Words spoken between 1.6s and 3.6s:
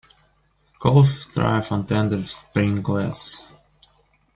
on tender spring grass.